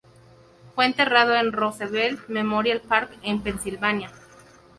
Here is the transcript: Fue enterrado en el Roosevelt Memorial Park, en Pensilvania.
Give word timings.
Fue 0.73 0.87
enterrado 0.87 1.35
en 1.35 1.41
el 1.41 1.53
Roosevelt 1.53 2.27
Memorial 2.27 2.81
Park, 2.81 3.11
en 3.21 3.39
Pensilvania. 3.43 4.09